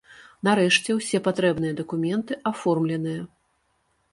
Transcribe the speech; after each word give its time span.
Нарэшце, 0.47 0.95
усе 0.99 1.17
патрэбныя 1.27 1.73
дакументы 1.81 2.39
аформленыя. 2.53 3.21